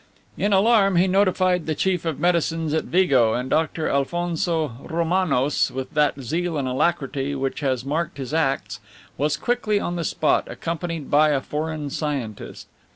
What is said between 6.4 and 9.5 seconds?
and alacrity which has marked his acts, was